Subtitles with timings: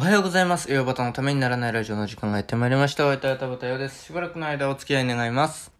[0.00, 0.72] おはようございます。
[0.72, 3.06] ヨバタのためにならないラジオの時間がやってまいりました。
[3.06, 4.06] お会いいたいたばたよです。
[4.06, 5.70] しばらくの間お付き合い願います。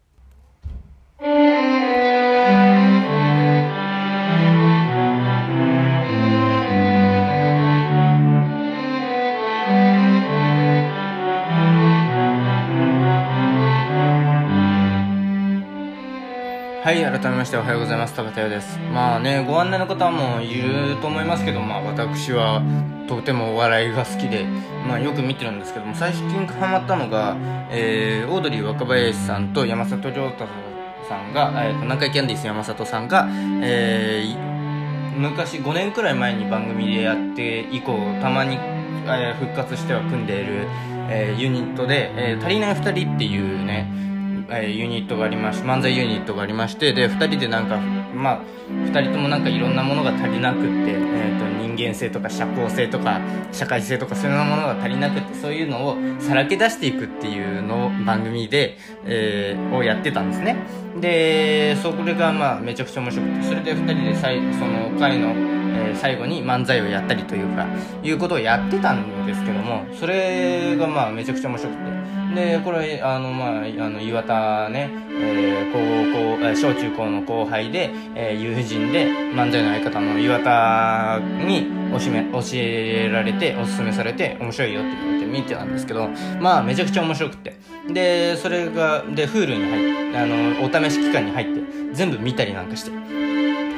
[16.83, 18.15] はい、改めましておはようございます。
[18.15, 18.79] 田畑です。
[18.91, 22.59] まあね、ご案内の方もいると思いますけど、まあ私は
[23.07, 24.45] とてもお笑いが好きで、
[24.87, 27.37] まあよく見てるんですけども、最近ハマったのが、
[27.69, 30.47] えー、オードリー若林さんと山里亮太
[31.07, 33.29] さんが、えーと、南海キャンディーズ山里さんが、
[33.63, 40.65] えー、昔5年くらい前に番組でやって以降、たまに、えー、復活しては組んでいる、
[41.11, 44.10] えー、ユニットで、えー、足りない2人っていうね、
[44.51, 60.57] えー、ユニットがありまし漫才ユニットがありましてで2人でなんかまあ2人ともなんかいろんなものが足りなくって、えーと、人間性とか社交性とか社会性とかそういうものが足りなくってそういうのをさらけ出していくっていうのを番組で、えー、をやってたんですね。
[60.99, 64.15] でそれがまあめちゃくちゃ面白くてそれで2人で
[64.53, 67.65] その回の、えー、最後に漫才をやったりというか
[68.03, 72.01] いうことをやってたんですけどもそれがまあめちゃくちゃ面白くて
[72.35, 87.55] で、これ、あの、まあ、あの、岩田ね、えー、高校、小中高の後輩で、えー、友人で、漫才の相方の岩田に教え、教えられて、おすすめされて、面白いよって言われて見てたんですけど、まあ、めちゃくちゃ面白くて。
[87.89, 91.61] で、それが、で、Hulu に入って、あの、お試し期間に入って、
[91.93, 92.91] 全部見たりなんかして。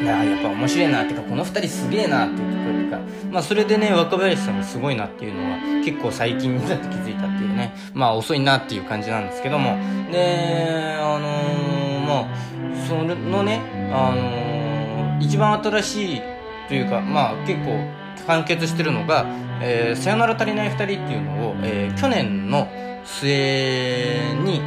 [0.04, 3.00] いややっぱ面白いなっていうかこの2人すげえなっていうところとか
[3.32, 9.78] まあそれでね若林さんがすごいなっていうのは結構最近になって気づいたっていうねまあ遅いなっていう感じなんですけども
[10.12, 13.62] であのー、まあそのね
[13.94, 16.22] あのー、一番新しい
[16.68, 17.80] というかまあ結構
[18.28, 19.26] 完結してるのが
[19.64, 22.68] 「えー、さよなら足りない2人」っていうのを、えー、去年の
[23.06, 24.62] 末に、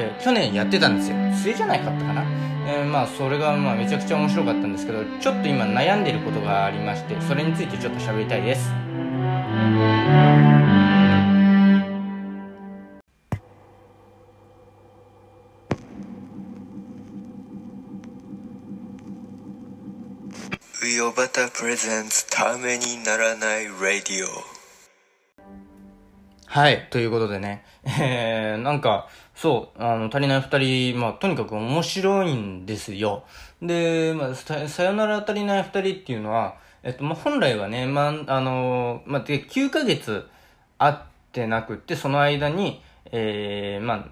[0.00, 1.16] えー、去年やってたんですよ。
[1.34, 2.22] 末じゃないかったかな。
[2.68, 8.70] えー、まあそれがまあめちゃくちゃ面白かったんですけどちょっと今悩んでることがありましてそれについてちょっと喋りたいです。
[20.84, 24.57] ウヨバタプレゼンツためにならないラディオ
[26.50, 33.24] はい、ということでね、 えー、なんか、そう、あの、足りない二人、まあ、とにかく面白いんですよ。
[33.60, 40.26] で、まあ、さ、よなら足りない二人っていうのは、えっと、まあ、本来はね、まあ、あの、まあ、で、9ヶ月
[40.78, 40.94] 会っ
[41.32, 42.80] てなくって、その間に、
[43.12, 44.04] えー、まあ、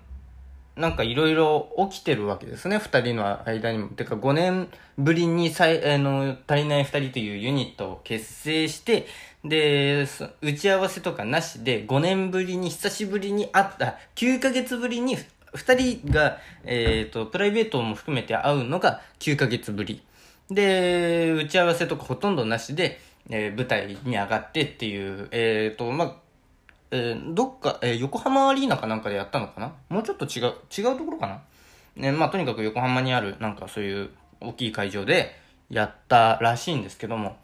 [0.76, 3.88] なんかいろいろ起きてるわけですね、二人の間にも。
[3.88, 9.06] てか5年ぶりにさい、あの、足りない二人というユニットを結成して、
[9.42, 10.06] で、
[10.42, 15.16] 打ち合わせとかなしで5年ぶりに久しぶりに会った、9ヶ月ぶりに
[15.54, 20.02] 2人が、えっ、ー、と、プライベートも含めて会うのが9ヶ月ぶり。
[20.50, 23.00] で、打ち合わせとかほとんどなしで、
[23.30, 26.25] えー、舞台に上がってっていう、えっ、ー、と、まあ、
[26.90, 29.72] えー、どっか、えー、横浜アリーナかなんかでやったのかな？
[29.88, 31.42] もうちょっと違う、違うところかな？
[31.96, 34.10] ね、まあとにかく横浜にある、なんかそういう
[34.40, 35.34] 大きい会場で
[35.70, 37.36] やったらしいんですけども、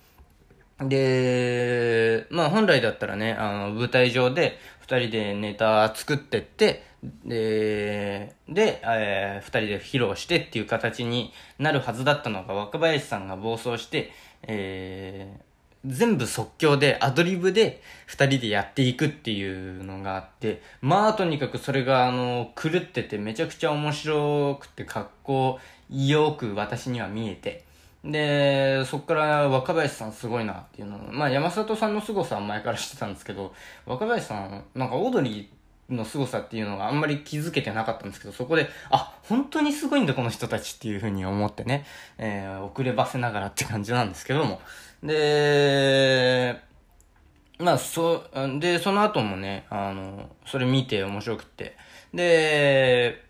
[0.78, 6.84] で、まあ本来だったらね、あの、舞台上で二人でネタ作ってって、
[7.24, 15.42] で、で、えー、二人で披露してっていう形になるはずだったのが若林さんが暴走して、えー、
[15.84, 25.60] 全部即興でアドリブで二人でやっていくっていうのがあって、まあとにかくそれがあの、狂っててめちゃくちゃ面白くて格好
[25.90, 27.64] よく私には見えて、
[28.04, 30.98] で、そっから若林さんすごいなっていうの。
[31.10, 33.54] まあ山里さんの凄さは前から知ってたんですけど、
[33.86, 41.84] 若林さん、なんかオードリーの凄さっていうのがあんまり気づけてなかったんですけど、そこで、あ、本当にすごいんだこの人たちっていうふうに思ってね、
[42.18, 44.60] えー、遅ればせながらって感じなんですけども。
[45.02, 46.60] で、
[47.58, 48.24] まあ、そ、
[48.58, 51.76] で、その後もね、あの、それ見て面白くって。
[52.14, 53.24] で、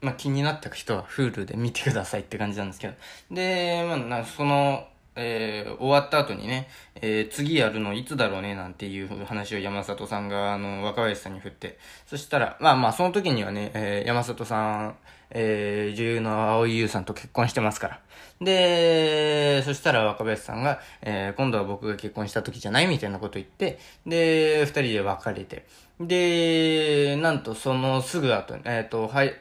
[0.00, 2.94] まあ、気になった人は Hulu で見てくださいって感じなんですけど。
[3.30, 11.78] で、まあ、その、えー、終わった後にね、えー、次やるのいつだろうねなんていう話を山里さんが、あの、若林さんに振って。
[12.06, 14.96] そしたら、まあまあ、その時にはね、えー、山里さん、
[15.30, 18.00] えー、女優の蒼井優さんと結婚してますから。
[18.40, 25.66] で、そしたら若林さんが、えー、今度は僕が結婚した時じゃないみたいなこと言って、で、二人で別れて。
[26.00, 29.34] で、なんとそのすぐ後、えっ、ー、と、はい、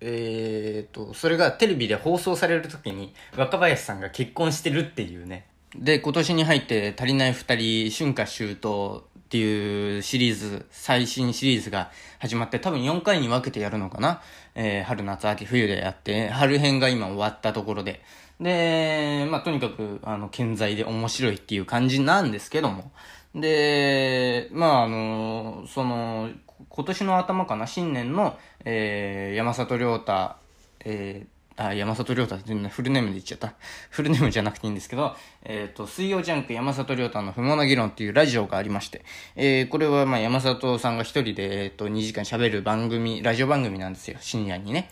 [0.00, 5.46] えー、と、それがテレビで放送される時に若林さんが結婚してるっていうね。
[5.74, 14.22] で、今年に入って足りない二人、春夏秋冬っていうシリーズ、最新シリーズが始まって、多分4回に分けてやるのかな
[14.54, 18.00] えー、春、夏、秋、冬でやって、春編が今終わったところで。
[18.40, 22.90] で、まあ、とにかく、あの、健在で面白いっていう感じなんですけども。
[23.34, 26.30] で、まあ、あの、その、
[26.68, 30.36] 今年の頭かな、新年の、えー、山里亮太、
[30.84, 33.54] えー、あ、山里亮太ってフルネームで言っちゃった。
[33.90, 39.02] フルネームじゃなくていいんですけど、えっ、ー、と、水曜ジャンク山里亮太の不毛な議論っていうラジオがありまして、
[39.34, 44.90] えー、これはまあ山里さんが一人で、えっ、ー、と、2時間喋る番組、ラジオ番組なんですよ、深夜にね。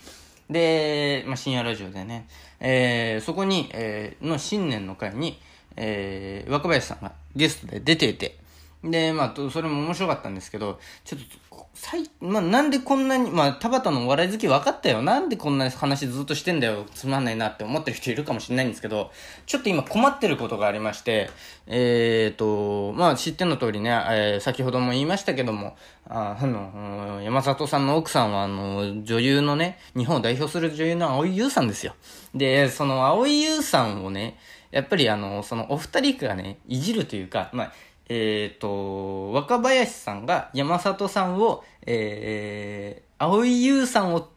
[0.51, 2.27] で、まあ深夜ラジオでね、
[2.61, 5.41] えー、そこに、えー、の新年の会に、
[5.77, 8.39] えー、若林さんがゲストで出ていて、
[8.85, 11.21] で、まあ、それも面白かったんですけど、ちょっ
[11.51, 15.03] と、さい、まあ、なんでこんなに、まあ、田畑のお笑い好き分かったよ。
[15.03, 16.87] なんでこんな話ずっとしてんだよ。
[16.95, 19.11] つまんないなって思ってる人いるかもしれないんですけど、
[19.47, 21.31] ちょっと今困ってることがありまして、
[21.67, 25.77] えーと、まあ、知っての通りね、えー、先ほども言いましたけども、
[26.09, 31.95] ああの、山里さんの奥さんは、あの、女優のね、日本を代表する女優の蒼井優さんですよ。
[32.35, 34.39] で、その蒼井優さんをね、
[34.71, 37.73] やっぱりあの、そのお二人がね、いじるというか、まあ、
[38.09, 44.29] えっ、ー、と、若林さんが山里さんを、えー、青井優さんを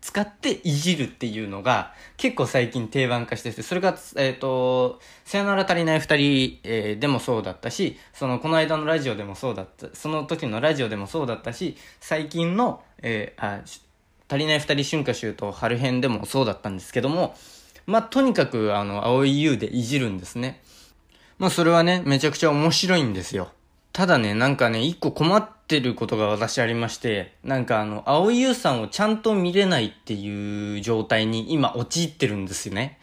[0.00, 13.62] 使っていじるっていうのが結構最近定番化してて、それが、えっ、ー、と、さよなら足りない二人、えー、でもそうだったし、その、この間のラジオでもそうだった、その時のラジオでもそうだったし、最近の、えー、あ、
[14.28, 17.34] 足りない二人春夏秋冬春編でもそうだったんですけども、
[17.86, 20.60] まあ、とにかく、あの、青井優でいじるんですね。
[21.38, 23.50] まあそれはね、めちゃくちゃ面白いんですよ。
[23.92, 32.98] ただね、なんかね、一個困ってることが私ありまして、なんかあの、青井優さんをちゃんと見れないっていう状態に今陥ってるんですよね。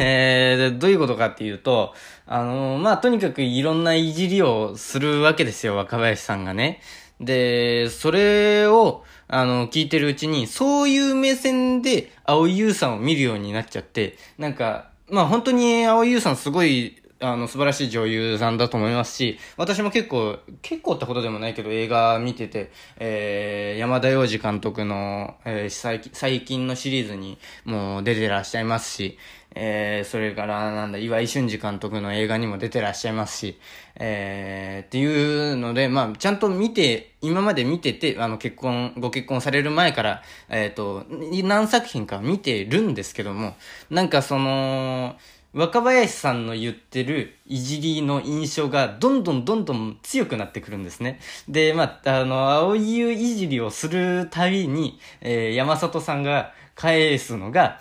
[0.00, 1.92] えー、どういうことかっていうと、
[2.26, 6.80] あのー、まあ、とにかくいろんないじりをするわけですよ、若林さんがね。
[7.20, 29.18] で、それを、あの、聞いてるうちに、そういう目線で、青井優さんを見るようになっちゃって、なんか、まあ本当に青井優さんすごいあの、素晴らしい女優さんだと思いますし、私も結構、結構ってことでもないけど映画見てて、えー、山田洋次監督の、えー、最近のシリーズにもう出てらっしゃいますし、
[29.54, 33.58] えー、それからなんだ、岩井俊二監督の映画にも出てらっしゃいますし、
[33.96, 41.04] えー、っていうので、まあ、ちゃんと見て、今まで見てて、あの、結婚、ご結婚される前から、えっ、ー、と、
[41.44, 43.54] 何作品か見てるんですけども、
[43.90, 45.16] なんかその、
[45.54, 51.20] 若林さんの言ってるいじりの印象がどんどんどんどん強くなってくるんですね。
[51.48, 57.80] で、まあ、あの、青い湯いじりをするたびに、えー、山里さんが返すのが、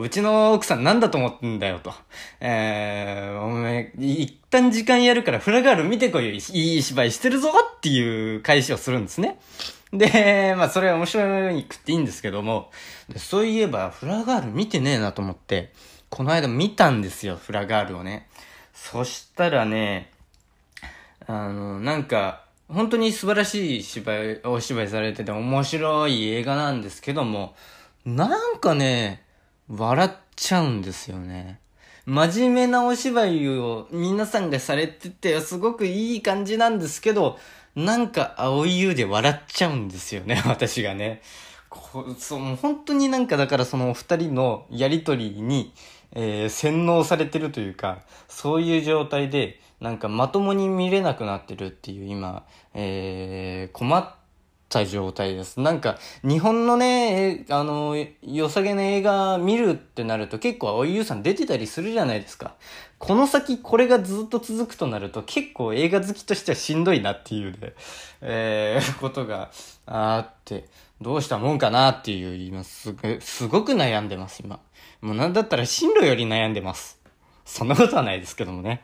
[0.00, 1.92] うちの奥さんなんだと思ってんだよと。
[2.40, 6.32] えー、お前、一旦時間やるからフラガール見てこいよ。
[6.32, 6.36] い
[6.76, 9.38] い芝居してるぞっていう返しをするんですね。
[9.92, 12.70] で、まあそれは面白いくっていいんですけども、
[13.16, 15.72] そういえばフラガール見てねえなと思って、
[16.10, 18.28] この間見たんですよ、フラガールをね。
[18.74, 20.10] そしたらね、
[21.26, 27.54] あの、なんか、本当に素晴らしい芝居、お芝居されてて面白い映画なんですけども、
[28.04, 29.24] なんかね、
[29.68, 31.60] 笑っちゃうんですよね。
[32.06, 37.38] 真面目なお芝居を皆さんがされてて、すごくいい感じなんですけど、
[37.74, 41.20] なんか青い優で笑っちゃうんですよね、 私がね。
[41.68, 45.72] こそう、本当になんかだからそのお二人のやりとりに、
[46.18, 54.15] えー、洗脳されてるというか、そういう状態で、なんかまともに見れなくなってるっていう今、えー、困っ
[54.76, 55.60] た状態です。
[55.60, 62.54] なんか、日本のね、あの、良さげな映画見るってなると結構青井優さん出てたりするじゃないですか。
[62.98, 67.74] この先これがずっと続くとなると結構映画好きとしてはしんどいなっていうね、
[68.22, 69.50] えー、ことが
[69.86, 70.68] あって、
[71.00, 74.60] どうしたもんかなっていう、今すご、すごく悩んでます、今。
[75.00, 77.00] もうなんだったら進路より悩んでます。
[77.44, 78.82] そんなことはないですけどもね。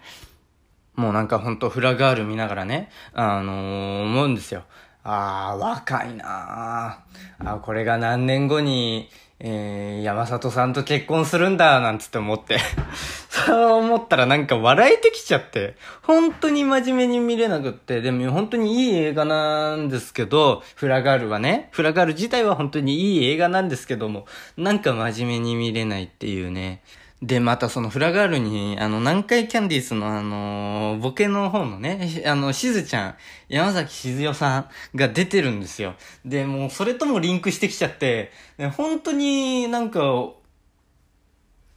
[0.94, 4.64] もうなんかほんとフラガール見ながらね、あのー、思うんですよ。
[5.04, 6.98] ああ、若いなあ
[7.38, 9.08] あ、これが何年後に、
[9.40, 12.58] えー、山里さんと結婚するんだ、なんつって思って。
[13.28, 26.82] そう思ったらなんか笑えてきちゃって、本当に真面目に見れなくって、でも本当にいい映画なんですけど、フラガールはね、フラガール自体は本当にいい映画なんですけども、なんか真面目に見れないっていうね。
[27.22, 33.14] で、またそのフラガールに、あの、南海キャンディースのあの、ボケの方のね、あの、しずちゃん、
[33.48, 35.94] 山崎しずよさんが出てるんですよ。
[36.24, 38.32] で、もうそれともリンクしてきちゃって、
[38.76, 40.30] 本当になんか、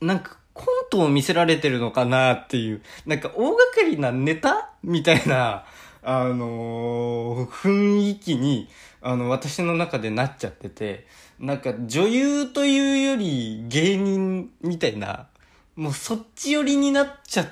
[0.02, 5.66] なんかコントを見せられてるのかなっていう、なんか大掛かりなネタみたいな、
[6.02, 8.68] あのー雰囲気に、
[9.02, 11.06] あの、私の中でなっちゃってて、
[11.40, 15.28] なんか女優というより芸人みたいな、
[15.76, 17.48] もうそっち寄りになっちゃっ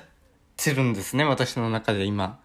[0.56, 2.38] てるんですね、私の中で今。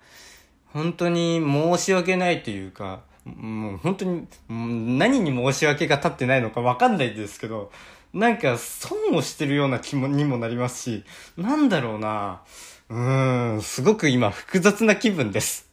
[0.74, 7.72] 本当に申し訳ないというか、もう本当に、うん何に申し訳が立ってないのかわかんないですけど、
[8.14, 11.04] なんか損をしてるような気もにもなりますし、
[11.38, 12.42] なんだろうな、
[12.90, 15.70] うーん、すごく今複雑な気分です。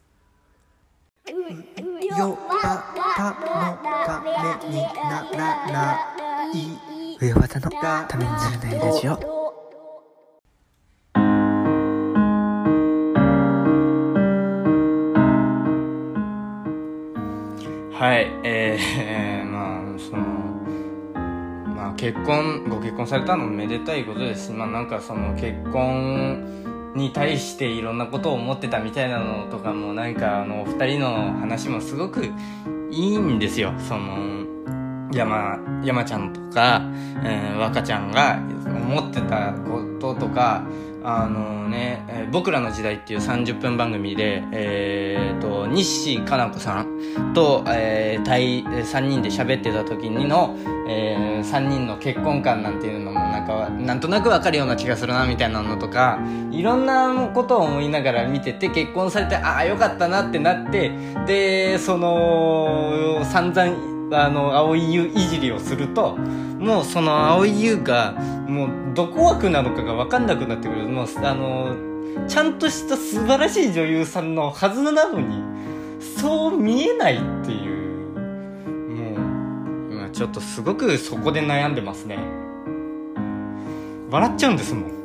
[1.27, 4.31] よばたのため
[4.71, 5.99] にならな
[6.53, 9.36] い上技のためにならないラジオ
[17.99, 20.23] はい、えー、 まあ、その、
[21.75, 32.27] まあ結婚、ご結婚されたのもめでたいことですし、まあなんかその結婚に対していろんなことを思ってたみたいなのとかもなんかあの、お二人の話もすごく
[32.91, 33.73] いいんですよ。
[33.79, 34.45] その、
[35.15, 36.83] 山、山ちゃんとか、
[37.25, 40.65] えー、若ちゃんが思ってたこととか、
[41.09, 50.57] あのね、えー僕らの時代っていう30分番組で、えー、と、西加奈子さんと、えー、対、3人で喋ってた時にの、
[50.89, 56.19] え3人の結婚観なんていうのもなんか、なんとなくわかるような気がするな、みたいなのとか、
[56.51, 60.91] いろんなことを思いながら見てて、結婚されて、ああ、よかったなってなって、
[61.27, 68.13] で、その、散々、あの、青い優いじりをすると、もうその青い優が、
[68.49, 70.87] もうどこ枠なのかが分かんなくなってくる。
[70.89, 71.75] もう、あの、
[72.29, 75.43] ちゃんとした素晴らしい女優さんのはずなのに、
[76.01, 78.21] そう見えないっていう。
[78.95, 79.11] も
[79.91, 82.19] う、今ちょっとすごくそこで悩んでますね。
[84.11, 84.97] 笑っちゃうんですもん。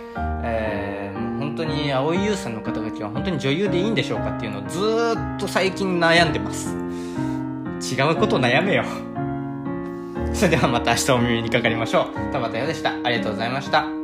[0.44, 1.05] えー、
[1.56, 4.78] 本当に蒼井優さんの肩書きは本当に女優でいいんでしょうかっていうのをず
[5.38, 6.76] っと最近悩んでます。
[6.76, 8.84] 違うこと悩めよ。
[10.34, 12.34] それではまた明日お耳にかかりましょう。
[12.34, 12.92] 田畑優でした。
[12.92, 13.95] ありがとうございました。